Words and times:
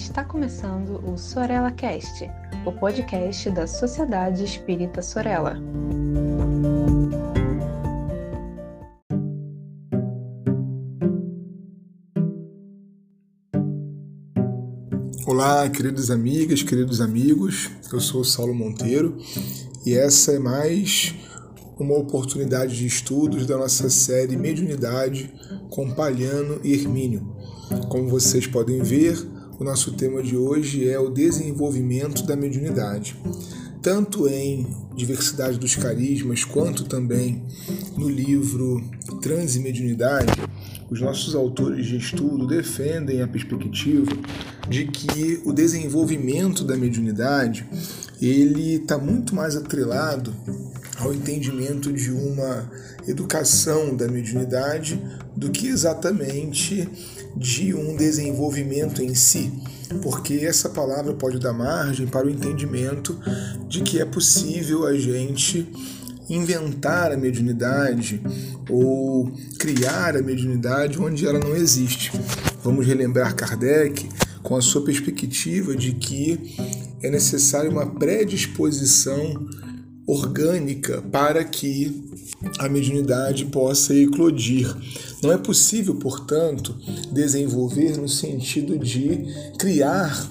Está 0.00 0.24
começando 0.24 0.98
o 1.06 1.16
Sorella 1.16 1.70
Cast, 1.70 2.28
o 2.64 2.72
podcast 2.72 3.50
da 3.50 3.66
Sociedade 3.66 4.42
Espírita 4.42 5.02
Sorella. 5.02 5.56
Olá, 15.26 15.68
queridas 15.68 16.10
amigas, 16.10 16.62
queridos 16.62 17.00
amigos. 17.02 17.70
Eu 17.92 18.00
sou 18.00 18.22
o 18.22 18.24
Saulo 18.24 18.54
Monteiro 18.54 19.18
e 19.84 19.94
essa 19.94 20.32
é 20.32 20.38
mais 20.38 21.14
uma 21.78 21.96
oportunidade 21.96 22.76
de 22.76 22.86
estudos 22.86 23.46
da 23.46 23.56
nossa 23.58 23.88
série 23.90 24.36
Mediunidade 24.36 25.32
com 25.68 25.94
Palhano 25.94 26.58
e 26.64 26.72
Hermínio. 26.72 27.36
Como 27.90 28.08
vocês 28.08 28.46
podem 28.46 28.82
ver, 28.82 29.39
o 29.60 29.64
nosso 29.64 29.92
tema 29.92 30.22
de 30.22 30.38
hoje 30.38 30.88
é 30.88 30.98
o 30.98 31.10
desenvolvimento 31.10 32.22
da 32.22 32.34
mediunidade. 32.34 33.14
Tanto 33.82 34.26
em 34.26 34.66
Diversidade 34.96 35.58
dos 35.58 35.76
Carismas, 35.76 36.44
quanto 36.44 36.84
também 36.84 37.42
no 37.94 38.08
livro 38.08 38.82
Transimediunidade, 39.20 40.32
os 40.90 41.02
nossos 41.02 41.34
autores 41.34 41.86
de 41.86 41.98
estudo 41.98 42.46
defendem 42.46 43.20
a 43.20 43.28
perspectiva 43.28 44.10
de 44.66 44.86
que 44.86 45.42
o 45.44 45.52
desenvolvimento 45.52 46.64
da 46.64 46.74
mediunidade 46.74 47.66
ele 48.20 48.76
está 48.76 48.96
muito 48.96 49.34
mais 49.34 49.56
atrelado 49.56 50.34
ao 51.00 51.14
entendimento 51.14 51.92
de 51.92 52.10
uma 52.10 52.70
educação 53.08 53.96
da 53.96 54.06
mediunidade 54.06 55.02
do 55.36 55.50
que 55.50 55.68
exatamente 55.68 56.88
de 57.36 57.74
um 57.74 57.96
desenvolvimento 57.96 59.02
em 59.02 59.14
si, 59.14 59.52
porque 60.02 60.34
essa 60.34 60.68
palavra 60.68 61.14
pode 61.14 61.38
dar 61.38 61.52
margem 61.52 62.06
para 62.06 62.26
o 62.26 62.30
entendimento 62.30 63.18
de 63.68 63.82
que 63.82 64.00
é 64.00 64.04
possível 64.04 64.86
a 64.86 64.94
gente 64.94 65.66
inventar 66.28 67.12
a 67.12 67.16
mediunidade 67.16 68.22
ou 68.68 69.32
criar 69.58 70.16
a 70.16 70.22
mediunidade 70.22 71.00
onde 71.00 71.26
ela 71.26 71.40
não 71.40 71.56
existe. 71.56 72.12
Vamos 72.62 72.86
relembrar 72.86 73.34
Kardec 73.34 74.08
com 74.42 74.56
a 74.56 74.62
sua 74.62 74.84
perspectiva 74.84 75.74
de 75.74 75.92
que 75.92 76.56
é 77.02 77.10
necessária 77.10 77.70
uma 77.70 77.86
predisposição 77.86 79.48
orgânica 80.10 81.02
para 81.10 81.44
que 81.44 82.08
a 82.58 82.68
mediunidade 82.68 83.44
possa 83.46 83.94
eclodir. 83.94 84.74
Não 85.22 85.32
é 85.32 85.38
possível, 85.38 85.94
portanto, 85.94 86.74
desenvolver 87.12 87.96
no 87.96 88.08
sentido 88.08 88.78
de 88.78 89.26
criar 89.58 90.28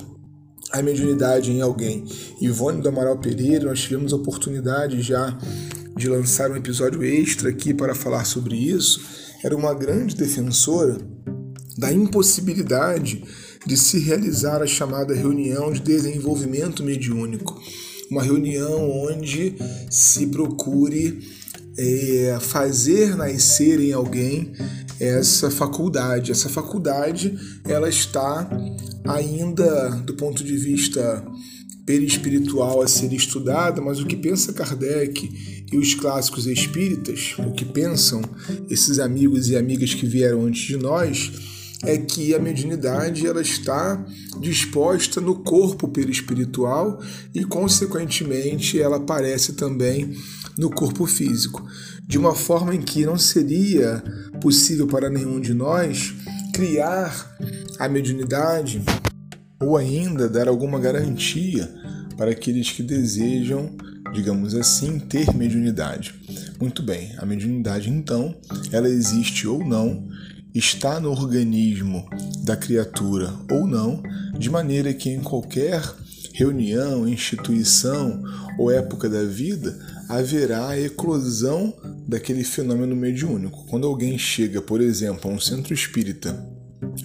a 0.71 0.81
mediunidade 0.81 1.51
em 1.51 1.61
alguém. 1.61 2.05
Ivone 2.41 2.81
do 2.81 2.89
Amaral 2.89 3.17
Pereira, 3.17 3.65
nós 3.65 3.81
tivemos 3.81 4.13
a 4.13 4.17
oportunidade 4.17 5.01
já 5.01 5.37
de 5.95 6.07
lançar 6.07 6.49
um 6.51 6.55
episódio 6.55 7.03
extra 7.03 7.49
aqui 7.49 7.73
para 7.73 7.95
falar 7.95 8.25
sobre 8.25 8.55
isso, 8.55 9.01
era 9.43 9.55
uma 9.55 9.73
grande 9.73 10.15
defensora 10.15 10.97
da 11.77 11.91
impossibilidade 11.91 13.23
de 13.65 13.77
se 13.77 13.99
realizar 13.99 14.61
a 14.61 14.67
chamada 14.67 15.13
reunião 15.13 15.71
de 15.71 15.81
desenvolvimento 15.81 16.83
mediúnico. 16.83 17.59
Uma 18.09 18.23
reunião 18.23 18.89
onde 18.89 19.55
se 19.89 20.27
procure 20.27 21.19
é, 21.77 22.37
fazer 22.41 23.15
nascer 23.15 23.79
em 23.79 23.93
alguém 23.93 24.51
essa 24.99 25.49
faculdade. 25.49 26.31
Essa 26.31 26.49
faculdade 26.49 27.37
ela 27.63 27.87
está 27.87 28.49
ainda 29.07 29.89
do 30.05 30.13
ponto 30.15 30.43
de 30.43 30.57
vista 30.57 31.25
perispiritual 31.85 32.81
a 32.81 32.87
ser 32.87 33.11
estudada, 33.13 33.81
mas 33.81 33.99
o 33.99 34.05
que 34.05 34.15
pensa 34.15 34.53
Kardec 34.53 35.65
e 35.71 35.77
os 35.77 35.95
clássicos 35.95 36.45
espíritas, 36.45 37.33
o 37.39 37.51
que 37.51 37.65
pensam 37.65 38.21
esses 38.69 38.99
amigos 38.99 39.49
e 39.49 39.55
amigas 39.55 39.93
que 39.93 40.05
vieram 40.05 40.45
antes 40.45 40.61
de 40.61 40.77
nós, 40.77 41.31
é 41.83 41.97
que 41.97 42.35
a 42.35 42.39
mediunidade 42.39 43.25
ela 43.25 43.41
está 43.41 44.03
disposta 44.39 45.21
no 45.21 45.35
corpo 45.35 45.87
perispiritual 45.87 47.01
e, 47.33 47.43
consequentemente, 47.45 48.79
ela 48.79 48.97
aparece 48.97 49.53
também 49.53 50.13
no 50.57 50.69
corpo 50.69 51.05
físico, 51.05 51.65
de 52.05 52.17
uma 52.17 52.35
forma 52.35 52.75
em 52.75 52.81
que 52.81 53.05
não 53.05 53.17
seria 53.17 54.03
possível 54.41 54.87
para 54.87 55.09
nenhum 55.09 55.39
de 55.39 55.53
nós 55.53 56.13
criar 56.53 57.37
a 57.79 57.87
mediunidade 57.87 58.81
ou 59.61 59.77
ainda 59.77 60.27
dar 60.27 60.47
alguma 60.47 60.79
garantia 60.79 61.73
para 62.17 62.31
aqueles 62.31 62.71
que 62.71 62.83
desejam, 62.83 63.77
digamos 64.13 64.53
assim, 64.53 64.99
ter 64.99 65.33
mediunidade. 65.33 66.13
Muito 66.59 66.83
bem, 66.83 67.15
a 67.17 67.25
mediunidade 67.25 67.89
então, 67.89 68.35
ela 68.73 68.89
existe 68.89 69.47
ou 69.47 69.65
não 69.65 70.05
está 70.53 70.99
no 70.99 71.11
organismo 71.11 72.07
da 72.43 72.55
criatura 72.55 73.33
ou 73.51 73.67
não, 73.67 74.01
de 74.37 74.49
maneira 74.49 74.93
que 74.93 75.09
em 75.09 75.21
qualquer 75.21 75.81
reunião, 76.33 77.07
instituição 77.07 78.23
ou 78.57 78.71
época 78.71 79.09
da 79.09 79.23
vida 79.23 79.77
haverá 80.07 80.69
a 80.69 80.79
eclosão 80.79 81.73
daquele 82.07 82.43
fenômeno 82.43 82.95
mediúnico. 82.95 83.65
Quando 83.67 83.85
alguém 83.85 84.17
chega, 84.17 84.61
por 84.61 84.81
exemplo, 84.81 85.29
a 85.29 85.33
um 85.33 85.39
centro 85.39 85.73
espírita 85.73 86.58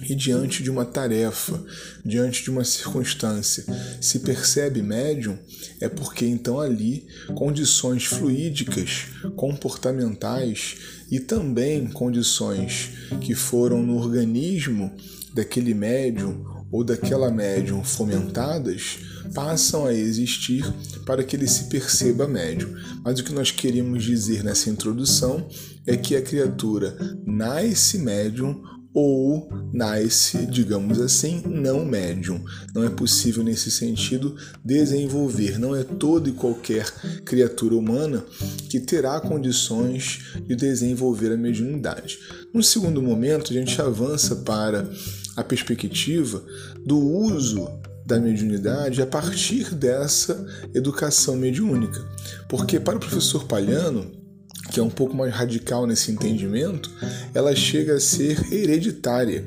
e 0.07 0.15
diante 0.15 0.61
de 0.61 0.69
uma 0.69 0.85
tarefa, 0.85 1.63
diante 2.03 2.43
de 2.43 2.49
uma 2.49 2.63
circunstância, 2.63 3.65
se 3.99 4.19
percebe 4.19 4.81
médium, 4.81 5.37
é 5.79 5.89
porque 5.89 6.25
então 6.25 6.59
ali 6.59 7.07
condições 7.35 8.05
fluídicas, 8.05 9.07
comportamentais 9.35 10.77
e 11.11 11.19
também 11.19 11.87
condições 11.87 12.91
que 13.21 13.35
foram 13.35 13.81
no 13.81 13.97
organismo 13.97 14.91
daquele 15.33 15.73
médium 15.73 16.45
ou 16.71 16.83
daquela 16.83 17.31
médium 17.31 17.83
fomentadas 17.83 18.99
passam 19.33 19.85
a 19.85 19.93
existir 19.93 20.63
para 21.05 21.23
que 21.23 21.35
ele 21.35 21.47
se 21.47 21.65
perceba 21.65 22.27
médium. 22.27 22.73
Mas 23.03 23.19
o 23.19 23.23
que 23.23 23.33
nós 23.33 23.51
queríamos 23.51 24.03
dizer 24.03 24.43
nessa 24.43 24.69
introdução 24.69 25.47
é 25.85 25.95
que 25.97 26.15
a 26.15 26.21
criatura 26.21 26.97
nasce 27.25 27.97
médium 27.97 28.61
ou 28.95 29.49
nasce, 29.73 30.45
digamos 30.45 31.01
assim, 31.01 31.43
não 31.45 31.83
médium. 31.83 32.41
Não 32.73 32.81
é 32.81 32.89
possível 32.89 33.43
nesse 33.43 33.69
sentido 33.69 34.37
desenvolver, 34.63 35.59
não 35.59 35.75
é 35.75 35.83
toda 35.83 36.29
e 36.29 36.31
qualquer 36.31 36.89
criatura 37.25 37.75
humana 37.75 38.25
que 38.69 38.79
terá 38.79 39.19
condições 39.19 40.37
de 40.47 40.55
desenvolver 40.55 41.33
a 41.33 41.37
mediunidade. 41.37 42.17
No 42.53 42.63
segundo 42.63 43.01
momento, 43.01 43.51
a 43.51 43.53
gente 43.53 43.79
avança 43.81 44.37
para 44.37 44.89
a 45.35 45.43
perspectiva 45.43 46.41
do 46.85 46.97
uso 46.97 47.67
da 48.05 48.17
mediunidade 48.17 49.01
a 49.01 49.05
partir 49.05 49.75
dessa 49.75 50.45
educação 50.73 51.35
mediúnica. 51.35 51.99
Porque 52.47 52.79
para 52.79 52.95
o 52.95 52.99
professor 52.99 53.43
Palhano, 53.45 54.24
que 54.75 54.79
é 54.81 54.83
um 54.83 54.89
pouco 54.89 55.15
mais 55.15 55.33
radical 55.33 55.87
nesse 55.87 56.11
entendimento, 56.11 56.91
ela 57.33 57.55
chega 57.55 57.95
a 57.95 57.99
ser 57.99 58.51
hereditária. 58.53 59.45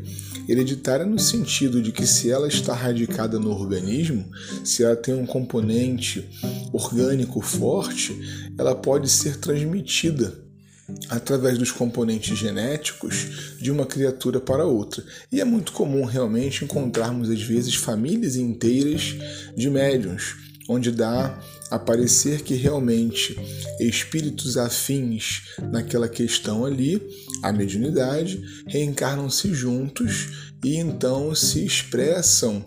Hereditária 0.48 1.04
no 1.04 1.18
sentido 1.18 1.82
de 1.82 1.92
que 1.92 2.06
se 2.06 2.30
ela 2.30 2.48
está 2.48 2.72
radicada 2.72 3.38
no 3.38 3.50
organismo, 3.50 4.24
se 4.64 4.84
ela 4.84 4.96
tem 4.96 5.12
um 5.12 5.26
componente 5.26 6.26
orgânico 6.72 7.42
forte, 7.42 8.18
ela 8.56 8.74
pode 8.74 9.10
ser 9.10 9.36
transmitida 9.36 10.32
através 11.10 11.58
dos 11.58 11.70
componentes 11.70 12.38
genéticos 12.38 13.58
de 13.60 13.70
uma 13.70 13.84
criatura 13.84 14.40
para 14.40 14.64
outra. 14.64 15.04
E 15.30 15.42
é 15.42 15.44
muito 15.44 15.72
comum 15.72 16.06
realmente 16.06 16.64
encontrarmos 16.64 17.28
às 17.28 17.42
vezes 17.42 17.74
famílias 17.74 18.34
inteiras 18.34 19.14
de 19.54 19.68
médiums 19.68 20.47
onde 20.68 20.90
dá 20.90 21.40
a 21.70 21.78
parecer 21.78 22.42
que 22.42 22.54
realmente 22.54 23.36
espíritos 23.80 24.56
afins 24.56 25.42
naquela 25.70 26.08
questão 26.08 26.64
ali, 26.64 27.00
a 27.42 27.52
mediunidade, 27.52 28.42
reencarnam-se 28.66 29.52
juntos 29.54 30.52
e 30.64 30.76
então 30.76 31.34
se 31.34 31.64
expressam 31.64 32.64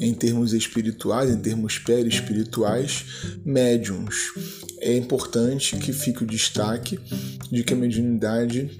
em 0.00 0.12
termos 0.12 0.52
espirituais, 0.52 1.30
em 1.30 1.38
termos 1.38 1.78
perispirituais, 1.78 3.04
médiums. 3.44 4.16
É 4.80 4.94
importante 4.96 5.76
que 5.76 5.92
fique 5.92 6.24
o 6.24 6.26
destaque 6.26 6.98
de 7.50 7.64
que 7.64 7.72
a 7.72 7.76
mediunidade 7.76 8.78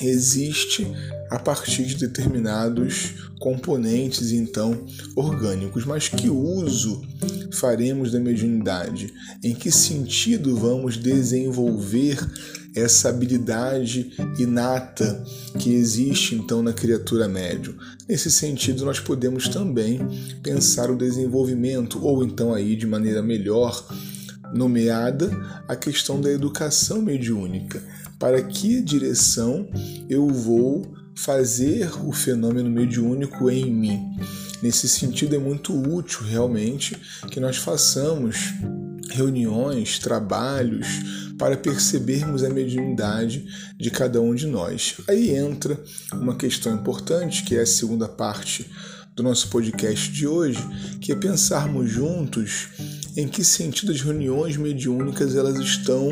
existe 0.00 0.86
a 1.30 1.38
partir 1.38 1.84
de 1.84 1.96
determinados 1.96 3.14
componentes 3.38 4.32
então 4.32 4.84
orgânicos, 5.14 5.84
mas 5.84 6.08
que 6.08 6.28
uso 6.28 7.02
faremos 7.52 8.12
da 8.12 8.20
mediunidade? 8.20 9.12
Em 9.42 9.54
que 9.54 9.70
sentido 9.70 10.56
vamos 10.56 10.96
desenvolver 10.96 12.18
essa 12.74 13.08
habilidade 13.08 14.12
inata 14.38 15.22
que 15.58 15.72
existe 15.72 16.34
então 16.34 16.62
na 16.62 16.72
criatura 16.72 17.28
médium. 17.28 17.74
Nesse 18.08 18.30
sentido, 18.30 18.84
nós 18.84 18.98
podemos 18.98 19.48
também 19.48 20.00
pensar 20.42 20.90
o 20.90 20.96
desenvolvimento, 20.96 22.04
ou 22.04 22.24
então 22.24 22.52
aí 22.52 22.74
de 22.74 22.86
maneira 22.86 23.22
melhor 23.22 23.86
nomeada, 24.52 25.30
a 25.68 25.76
questão 25.76 26.20
da 26.20 26.30
educação 26.30 27.00
mediúnica. 27.00 27.82
Para 28.18 28.42
que 28.42 28.80
direção 28.80 29.68
eu 30.08 30.28
vou 30.28 30.94
fazer 31.16 31.90
o 32.04 32.12
fenômeno 32.12 32.70
mediúnico 32.70 33.50
em 33.50 33.72
mim? 33.72 34.16
Nesse 34.62 34.88
sentido, 34.88 35.34
é 35.34 35.38
muito 35.38 35.74
útil 35.74 36.20
realmente 36.26 36.96
que 37.30 37.38
nós 37.38 37.56
façamos 37.56 38.54
reuniões, 39.10 39.98
trabalhos, 39.98 40.86
para 41.38 41.56
percebermos 41.56 42.42
a 42.44 42.48
mediunidade 42.48 43.46
de 43.78 43.90
cada 43.90 44.20
um 44.20 44.34
de 44.34 44.46
nós. 44.46 44.94
Aí 45.08 45.34
entra 45.34 45.78
uma 46.12 46.36
questão 46.36 46.74
importante, 46.74 47.44
que 47.44 47.56
é 47.56 47.60
a 47.60 47.66
segunda 47.66 48.08
parte 48.08 48.70
do 49.14 49.22
nosso 49.22 49.48
podcast 49.48 50.10
de 50.10 50.26
hoje, 50.26 50.58
que 51.00 51.12
é 51.12 51.14
pensarmos 51.14 51.90
juntos 51.90 52.68
em 53.16 53.28
que 53.28 53.44
sentido 53.44 53.92
as 53.92 54.00
reuniões 54.00 54.56
mediúnicas 54.56 55.36
elas 55.36 55.58
estão 55.58 56.08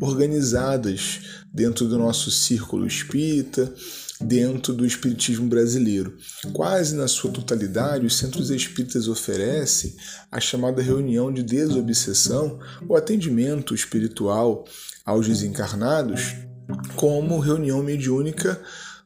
organizadas 0.00 1.20
dentro 1.52 1.88
do 1.88 1.98
nosso 1.98 2.30
círculo 2.30 2.86
espírita, 2.86 3.72
dentro 4.20 4.74
do 4.74 4.86
espiritismo 4.86 5.48
brasileiro. 5.48 6.16
Quase 6.52 6.94
na 6.94 7.08
sua 7.08 7.30
totalidade, 7.30 8.06
os 8.06 8.16
centros 8.16 8.50
espíritas 8.50 9.08
oferecem 9.08 9.94
a 10.30 10.38
chamada 10.38 10.82
reunião 10.82 11.32
de 11.32 11.42
desobsessão 11.42 12.58
ou 12.88 12.96
atendimento 12.96 13.74
espiritual 13.74 14.64
aos 15.04 15.26
desencarnados 15.26 16.34
como 16.94 17.40
reunião 17.40 17.82
mediúnica 17.82 18.60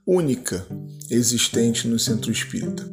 única 0.07 0.67
existente 1.11 1.89
no 1.89 1.99
centro 1.99 2.31
espírita. 2.31 2.87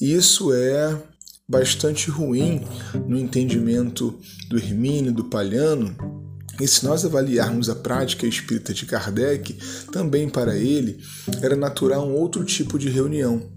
Isso 0.00 0.52
é 0.52 1.02
bastante 1.48 2.10
ruim 2.10 2.62
no 3.06 3.18
entendimento 3.18 4.18
do 4.48 4.58
Hermínio, 4.58 5.12
do 5.12 5.24
Palhano, 5.24 6.25
e 6.60 6.66
se 6.66 6.84
nós 6.84 7.04
avaliarmos 7.04 7.68
a 7.68 7.74
prática 7.74 8.26
espírita 8.26 8.72
de 8.72 8.86
Kardec, 8.86 9.56
também 9.92 10.28
para 10.28 10.56
ele 10.56 11.02
era 11.42 11.56
natural 11.56 12.06
um 12.08 12.14
outro 12.14 12.44
tipo 12.44 12.78
de 12.78 12.88
reunião, 12.88 13.50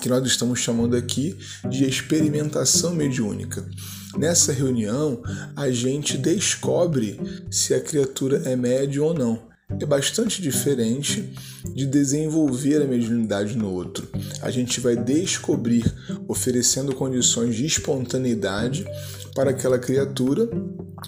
que 0.00 0.08
nós 0.08 0.24
estamos 0.26 0.60
chamando 0.60 0.96
aqui 0.96 1.36
de 1.68 1.84
experimentação 1.84 2.94
mediúnica. 2.94 3.68
Nessa 4.16 4.52
reunião, 4.52 5.22
a 5.54 5.70
gente 5.70 6.16
descobre 6.16 7.20
se 7.50 7.74
a 7.74 7.80
criatura 7.80 8.42
é 8.44 8.56
médium 8.56 9.06
ou 9.06 9.14
não 9.14 9.47
é 9.70 9.84
bastante 9.84 10.40
diferente 10.40 11.32
de 11.74 11.86
desenvolver 11.86 12.82
a 12.82 12.86
mediunidade 12.86 13.56
no 13.56 13.70
outro. 13.70 14.08
A 14.40 14.50
gente 14.50 14.80
vai 14.80 14.96
descobrir, 14.96 15.84
oferecendo 16.26 16.94
condições 16.94 17.54
de 17.54 17.66
espontaneidade 17.66 18.86
para 19.34 19.50
aquela 19.50 19.78
criatura 19.78 20.48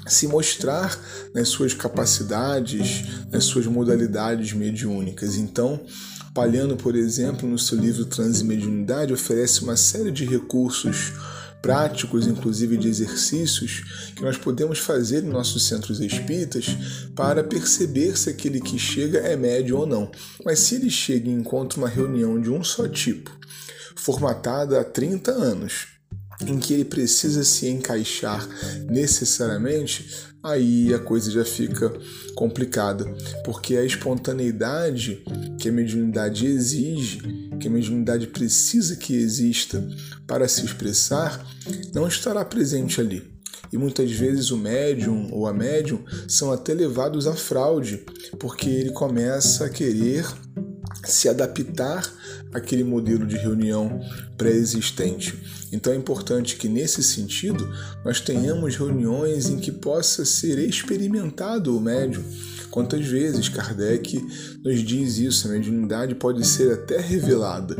se 0.07 0.29
mostrar 0.29 0.99
nas 1.35 1.49
suas 1.49 1.75
capacidades, 1.75 3.05
nas 3.33 3.45
suas 3.45 3.67
modalidades 3.67 4.53
mediúnicas. 4.53 5.37
Então, 5.37 5.81
Palhano, 6.35 6.77
por 6.77 6.95
exemplo, 6.95 7.49
no 7.49 7.59
seu 7.59 7.79
livro 7.79 8.05
Transmediunidade, 8.05 9.13
oferece 9.13 9.63
uma 9.63 9.77
série 9.77 10.13
de 10.13 10.25
recursos 10.25 11.13
práticos, 11.63 12.27
inclusive 12.27 12.77
de 12.77 12.89
exercícios, 12.89 14.13
que 14.15 14.23
nós 14.23 14.37
podemos 14.37 14.79
fazer 14.79 15.23
em 15.25 15.29
nossos 15.29 15.67
centros 15.67 16.01
espíritas 16.01 16.67
para 17.15 17.45
perceber 17.45 18.17
se 18.17 18.31
aquele 18.31 18.61
que 18.61 18.79
chega 18.79 19.19
é 19.19 19.37
médio 19.37 19.79
ou 19.79 19.87
não. 19.87 20.11
Mas 20.45 20.61
se 20.61 20.77
ele 20.77 20.91
chega 20.91 21.29
e 21.29 21.33
encontra 21.33 21.79
uma 21.79 21.89
reunião 21.89 22.41
de 22.41 22.51
um 22.51 22.65
só 22.65 22.89
tipo, 22.89 23.31
formatada 23.97 24.81
há 24.81 24.85
30 24.85 25.31
anos, 25.31 26.00
em 26.47 26.59
que 26.59 26.75
ele 26.75 26.85
precisa 26.85 27.45
se 27.45 27.69
encaixar 27.69 28.47
necessariamente, 28.89 30.09
aí 30.43 30.93
a 30.95 30.99
coisa 30.99 31.31
já 31.31 31.45
fica 31.45 31.93
complicada, 32.35 33.05
porque 33.45 33.77
a 33.77 33.85
espontaneidade 33.85 35.23
que 35.59 35.69
a 35.69 35.73
mediunidade 35.73 36.47
exige, 36.47 37.21
que 37.61 37.69
a 37.69 37.71
mediunidade 37.71 38.27
precisa 38.29 38.97
que 38.97 39.15
exista 39.15 39.87
para 40.27 40.49
se 40.49 40.65
expressar, 40.65 41.47
não 41.95 42.09
estará 42.09 42.45
presente 42.45 43.01
ali. 43.01 43.31
E 43.73 43.79
muitas 43.79 44.11
vezes 44.11 44.51
o 44.51 44.57
médium 44.57 45.29
ou 45.31 45.47
a 45.47 45.53
médium 45.53 46.03
são 46.27 46.51
até 46.51 46.75
levados 46.75 47.27
à 47.27 47.35
fraude, 47.35 48.05
porque 48.39 48.69
ele 48.69 48.91
começa 48.91 49.67
a 49.67 49.71
querer 49.71 50.27
se 51.05 51.29
adaptar 51.29 52.03
àquele 52.53 52.85
modelo 52.85 53.27
de 53.27 53.37
reunião 53.37 54.01
pré-existente. 54.37 55.39
Então 55.73 55.93
é 55.93 55.97
importante 55.97 56.57
que, 56.57 56.69
nesse 56.69 57.03
sentido, 57.03 57.69
nós 58.05 58.21
tenhamos 58.21 58.77
reuniões 58.77 59.49
em 59.49 59.59
que 59.59 59.71
possa 59.71 60.25
ser 60.25 60.59
experimentado 60.59 61.77
o 61.77 61.81
médium. 61.81 62.25
Quantas 62.71 63.05
vezes 63.05 63.49
Kardec 63.49 64.25
nos 64.65 64.81
diz 64.85 65.19
isso? 65.19 65.49
A 65.49 65.51
mediunidade 65.51 66.15
pode 66.15 66.47
ser 66.47 66.73
até 66.73 67.01
revelada, 67.01 67.77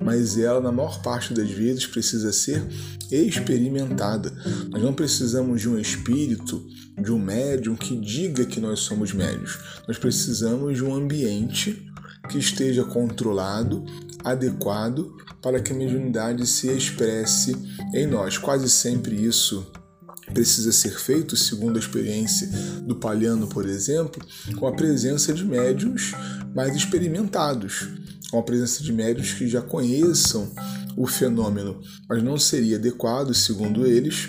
mas 0.00 0.38
ela, 0.38 0.60
na 0.60 0.70
maior 0.70 1.02
parte 1.02 1.34
das 1.34 1.50
vezes, 1.50 1.86
precisa 1.86 2.32
ser 2.32 2.64
experimentada. 3.10 4.32
Nós 4.70 4.80
não 4.80 4.94
precisamos 4.94 5.60
de 5.60 5.68
um 5.68 5.78
espírito, 5.78 6.64
de 7.02 7.10
um 7.10 7.18
médium 7.18 7.74
que 7.74 7.96
diga 7.96 8.44
que 8.44 8.60
nós 8.60 8.80
somos 8.80 9.12
médios. 9.12 9.58
Nós 9.88 9.98
precisamos 9.98 10.76
de 10.76 10.84
um 10.84 10.94
ambiente 10.94 11.84
que 12.28 12.38
esteja 12.38 12.84
controlado, 12.84 13.84
adequado 14.24 15.16
para 15.40 15.60
que 15.60 15.72
a 15.72 15.76
mediunidade 15.76 16.46
se 16.46 16.68
expresse 16.68 17.56
em 17.94 18.06
nós. 18.06 18.38
Quase 18.38 18.68
sempre 18.68 19.14
isso 19.14 19.70
precisa 20.32 20.72
ser 20.72 20.98
feito, 20.98 21.36
segundo 21.36 21.76
a 21.76 21.80
experiência 21.80 22.46
do 22.82 22.96
Palhano, 22.96 23.46
por 23.46 23.66
exemplo, 23.66 24.22
com 24.56 24.66
a 24.66 24.72
presença 24.72 25.32
de 25.32 25.44
médiums 25.44 26.12
mais 26.54 26.76
experimentados, 26.76 27.88
com 28.30 28.38
a 28.38 28.42
presença 28.42 28.82
de 28.82 28.92
médiums 28.92 29.32
que 29.32 29.48
já 29.48 29.62
conheçam 29.62 30.52
o 30.96 31.06
fenômeno, 31.06 31.80
mas 32.08 32.22
não 32.22 32.36
seria 32.36 32.76
adequado, 32.76 33.32
segundo 33.32 33.86
eles, 33.86 34.28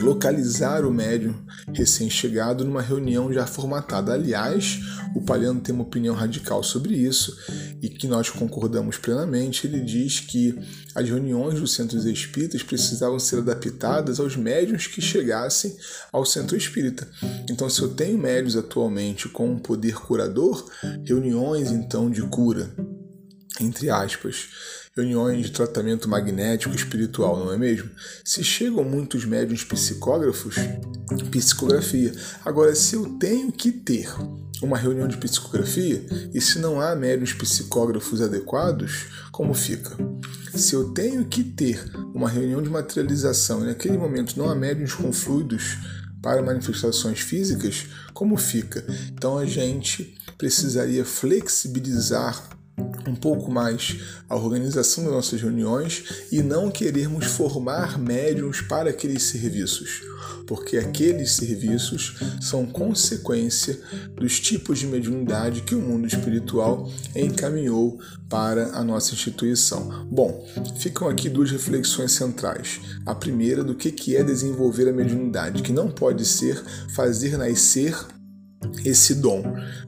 localizar 0.00 0.84
o 0.84 0.92
médium 0.92 1.34
recém-chegado 1.72 2.64
numa 2.64 2.82
reunião 2.82 3.32
já 3.32 3.46
formatada. 3.46 4.12
Aliás, 4.12 4.80
o 5.14 5.22
Palhano 5.22 5.60
tem 5.60 5.74
uma 5.74 5.84
opinião 5.84 6.14
radical 6.14 6.62
sobre 6.62 6.94
isso 6.94 7.36
e 7.80 7.88
que 7.88 8.06
nós 8.06 8.28
concordamos 8.28 8.98
plenamente. 8.98 9.66
Ele 9.66 9.80
diz 9.80 10.20
que 10.20 10.58
as 10.94 11.08
reuniões 11.08 11.60
dos 11.60 11.72
centros 11.72 12.04
espíritas 12.04 12.62
precisavam 12.62 13.18
ser 13.18 13.38
adaptadas 13.38 14.20
aos 14.20 14.36
médiums 14.36 14.86
que 14.86 15.00
chegassem 15.00 15.76
ao 16.12 16.24
centro 16.24 16.56
espírita. 16.56 17.08
Então, 17.50 17.68
se 17.68 17.80
eu 17.80 17.88
tenho 17.88 18.18
médios 18.18 18.56
atualmente 18.56 19.28
com 19.28 19.50
um 19.50 19.58
poder 19.58 19.94
curador, 19.94 20.70
reuniões 21.04 21.70
então 21.70 22.10
de 22.10 22.22
cura, 22.22 22.70
entre 23.60 23.88
aspas, 23.88 24.48
reuniões 24.96 25.46
de 25.46 25.52
tratamento 25.52 26.08
magnético 26.08 26.74
espiritual, 26.74 27.38
não 27.38 27.52
é 27.52 27.58
mesmo? 27.58 27.90
Se 28.24 28.42
chegam 28.42 28.82
muitos 28.82 29.26
médiums 29.26 29.62
psicógrafos, 29.62 30.56
psicografia. 31.30 32.12
Agora, 32.42 32.74
se 32.74 32.96
eu 32.96 33.04
tenho 33.18 33.52
que 33.52 33.70
ter 33.70 34.08
uma 34.62 34.78
reunião 34.78 35.06
de 35.06 35.18
psicografia 35.18 36.02
e 36.32 36.40
se 36.40 36.58
não 36.58 36.80
há 36.80 36.96
médiums 36.96 37.34
psicógrafos 37.34 38.22
adequados, 38.22 39.08
como 39.30 39.52
fica? 39.52 39.94
Se 40.54 40.74
eu 40.74 40.94
tenho 40.94 41.26
que 41.26 41.44
ter 41.44 41.84
uma 42.14 42.30
reunião 42.30 42.62
de 42.62 42.70
materialização 42.70 43.62
e 43.62 43.66
naquele 43.66 43.98
momento 43.98 44.38
não 44.38 44.48
há 44.48 44.54
médiums 44.54 44.94
com 44.94 45.12
fluidos 45.12 45.76
para 46.22 46.42
manifestações 46.42 47.20
físicas, 47.20 47.86
como 48.14 48.38
fica? 48.38 48.82
Então 49.12 49.36
a 49.36 49.44
gente 49.44 50.16
precisaria 50.38 51.04
flexibilizar 51.04 52.55
um 53.06 53.14
pouco 53.14 53.50
mais 53.50 53.98
a 54.28 54.36
organização 54.36 55.04
das 55.04 55.12
nossas 55.12 55.40
reuniões 55.40 56.26
e 56.30 56.42
não 56.42 56.70
querermos 56.70 57.26
formar 57.26 57.98
médiums 57.98 58.60
para 58.60 58.90
aqueles 58.90 59.22
serviços, 59.22 60.02
porque 60.46 60.76
aqueles 60.76 61.32
serviços 61.32 62.16
são 62.40 62.66
consequência 62.66 63.78
dos 64.14 64.40
tipos 64.40 64.78
de 64.78 64.86
mediunidade 64.86 65.62
que 65.62 65.74
o 65.74 65.80
mundo 65.80 66.06
espiritual 66.06 66.90
encaminhou 67.14 67.98
para 68.28 68.76
a 68.76 68.82
nossa 68.82 69.14
instituição. 69.14 70.06
Bom, 70.10 70.44
ficam 70.78 71.08
aqui 71.08 71.28
duas 71.28 71.50
reflexões 71.50 72.12
centrais. 72.12 72.80
A 73.04 73.14
primeira 73.14 73.62
do 73.62 73.74
que 73.74 74.16
é 74.16 74.22
desenvolver 74.22 74.88
a 74.88 74.92
mediunidade, 74.92 75.62
que 75.62 75.72
não 75.72 75.90
pode 75.90 76.24
ser 76.24 76.62
fazer 76.88 77.38
nascer 77.38 77.96
esse 78.84 79.14
dom, 79.16 79.42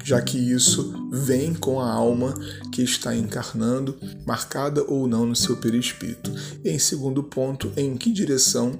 já 0.04 0.20
que 0.20 0.38
isso 0.38 1.08
vem 1.12 1.54
com 1.54 1.80
a 1.80 1.90
alma 1.90 2.35
que 2.73 2.82
está 2.82 3.14
encarnando, 3.14 3.99
marcada 4.26 4.82
ou 4.85 5.06
não 5.06 5.26
no 5.26 5.37
seu 5.37 5.56
perispírito. 5.56 6.32
E 6.64 6.70
em 6.70 6.78
segundo 6.78 7.23
ponto, 7.23 7.73
em 7.76 7.97
que 7.97 8.12
direção 8.12 8.78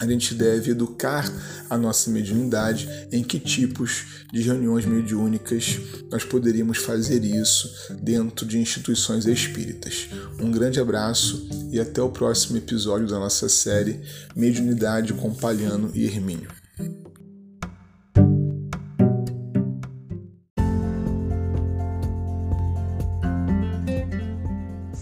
a 0.00 0.06
gente 0.06 0.34
deve 0.34 0.72
educar 0.72 1.30
a 1.70 1.78
nossa 1.78 2.10
mediunidade 2.10 2.88
em 3.12 3.22
que 3.22 3.38
tipos 3.38 4.24
de 4.32 4.42
reuniões 4.42 4.84
mediúnicas 4.84 5.78
nós 6.10 6.24
poderíamos 6.24 6.78
fazer 6.78 7.22
isso 7.24 7.94
dentro 8.00 8.44
de 8.44 8.58
instituições 8.58 9.26
espíritas. 9.26 10.08
Um 10.40 10.50
grande 10.50 10.80
abraço 10.80 11.46
e 11.70 11.78
até 11.78 12.02
o 12.02 12.10
próximo 12.10 12.58
episódio 12.58 13.06
da 13.06 13.18
nossa 13.18 13.48
série 13.48 14.00
Mediunidade 14.34 15.12
com 15.12 15.32
Palhano 15.32 15.90
e 15.94 16.04
Hermínio. 16.04 16.61